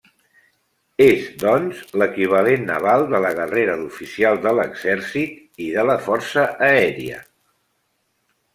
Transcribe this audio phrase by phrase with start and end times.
[1.07, 7.25] És, doncs, l'equivalent naval de la guerrera d'oficial de l'exèrcit i de la força aèria.